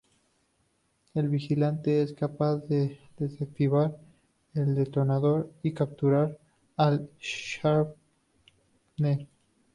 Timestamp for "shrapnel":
7.19-9.27